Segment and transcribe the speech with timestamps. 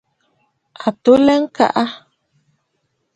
[0.87, 1.65] A tuʼulə ŋkhə.